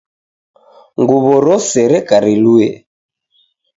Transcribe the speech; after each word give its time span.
Nguwo 0.99 1.35
rose 1.45 1.79
reka 1.93 2.15
riluwe 2.23 2.67